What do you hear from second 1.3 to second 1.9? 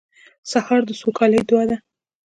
دعا ده.